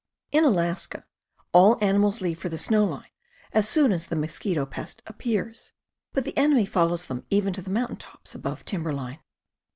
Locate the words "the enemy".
6.25-6.65